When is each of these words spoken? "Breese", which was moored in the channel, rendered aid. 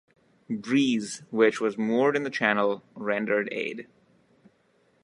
"Breese", 0.49 1.21
which 1.29 1.61
was 1.61 1.77
moored 1.77 2.15
in 2.15 2.23
the 2.23 2.31
channel, 2.31 2.81
rendered 2.95 3.47
aid. 3.51 3.85